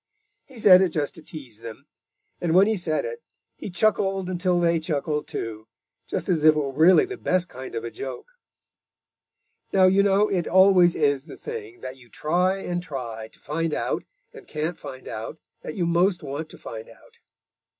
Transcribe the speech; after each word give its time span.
He 0.45 0.59
said 0.59 0.81
it 0.81 0.89
just 0.89 1.13
to 1.13 1.21
tease 1.21 1.59
them, 1.59 1.85
and 2.39 2.55
when 2.55 2.65
he 2.65 2.75
said 2.75 3.05
it, 3.05 3.21
he 3.55 3.69
chuckled 3.69 4.31
until 4.31 4.59
they 4.59 4.79
chuckled 4.79 5.27
too, 5.27 5.67
just 6.07 6.27
as 6.27 6.43
if 6.43 6.55
it 6.55 6.59
really 6.73 7.03
were 7.05 7.09
the 7.09 7.17
best 7.17 7.47
kind 7.47 7.75
of 7.75 7.83
a 7.83 7.91
joke. 7.91 8.31
Now 9.71 9.83
you 9.85 10.01
know 10.01 10.27
it 10.27 10.47
always 10.47 10.95
is 10.95 11.25
the 11.27 11.37
thing 11.37 11.81
that 11.81 11.97
you 11.97 12.09
try 12.09 12.57
and 12.63 12.81
try 12.81 13.27
to 13.27 13.39
find 13.39 13.75
out 13.75 14.05
and 14.33 14.47
can't 14.47 14.79
find 14.79 15.07
out 15.07 15.37
that 15.61 15.75
you 15.75 15.85
most 15.85 16.23
want 16.23 16.49
to 16.49 16.57
find 16.57 16.89
out. 16.89 17.19